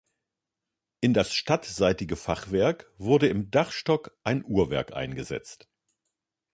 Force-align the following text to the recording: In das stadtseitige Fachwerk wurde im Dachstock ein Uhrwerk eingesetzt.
In 1.01 1.13
das 1.13 1.31
stadtseitige 1.35 2.15
Fachwerk 2.15 2.91
wurde 2.97 3.27
im 3.27 3.51
Dachstock 3.51 4.17
ein 4.23 4.43
Uhrwerk 4.43 4.93
eingesetzt. 4.93 5.67